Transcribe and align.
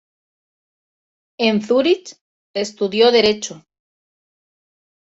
En 1.37 1.61
Zúrich 1.61 2.15
estudió 2.55 3.11
derecho. 3.11 3.63